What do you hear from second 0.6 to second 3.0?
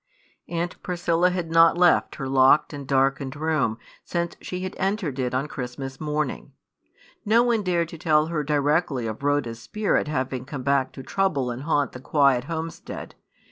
Priscilla had not left her locked and